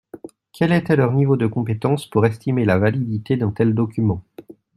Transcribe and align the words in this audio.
Quel 0.51 0.71
était 0.71 0.95
leur 0.95 1.11
niveau 1.13 1.37
de 1.37 1.45
compétence 1.45 2.07
pour 2.07 2.25
estimer 2.25 2.65
la 2.65 2.79
validité 2.79 3.37
d’un 3.37 3.51
tel 3.51 3.75
document? 3.75 4.23